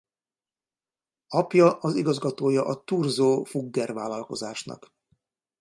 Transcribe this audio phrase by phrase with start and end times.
[1.29, 4.93] Apja az igazgatója a Thurzó–Fugger vállalkozásnak.